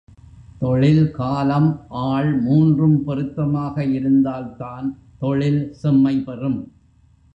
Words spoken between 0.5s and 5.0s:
தொழில், காலம், ஆள் மூன்றும் பொருத்தமாக இருந்தால்தான்